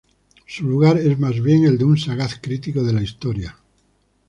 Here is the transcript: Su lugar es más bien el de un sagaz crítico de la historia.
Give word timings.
Su 0.47 0.63
lugar 0.67 0.97
es 0.97 1.19
más 1.19 1.39
bien 1.43 1.63
el 1.65 1.77
de 1.77 1.85
un 1.85 1.95
sagaz 1.95 2.39
crítico 2.41 2.81
de 2.81 2.91
la 2.93 3.03
historia. 3.03 3.55